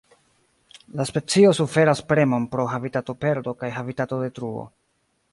[0.99, 4.65] La specio suferas premon pro habitatoperdo kaj habitatodetruo.